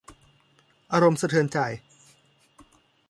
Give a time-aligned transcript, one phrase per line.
[0.91, 1.57] อารมณ์สะเทือนใจ